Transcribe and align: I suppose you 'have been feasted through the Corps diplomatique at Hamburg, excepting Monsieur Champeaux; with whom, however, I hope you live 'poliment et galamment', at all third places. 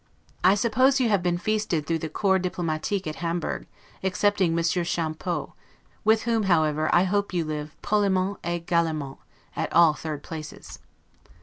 I 0.43 0.55
suppose 0.55 0.99
you 0.99 1.09
'have 1.09 1.21
been 1.21 1.37
feasted 1.37 1.85
through 1.85 1.99
the 1.99 2.09
Corps 2.09 2.39
diplomatique 2.39 3.05
at 3.05 3.17
Hamburg, 3.17 3.67
excepting 4.01 4.55
Monsieur 4.55 4.83
Champeaux; 4.83 5.53
with 6.03 6.23
whom, 6.23 6.45
however, 6.49 6.89
I 6.91 7.03
hope 7.03 7.33
you 7.35 7.45
live 7.45 7.75
'poliment 7.83 8.37
et 8.43 8.65
galamment', 8.65 9.19
at 9.55 9.71
all 9.71 9.93
third 9.93 10.23
places. 10.23 10.79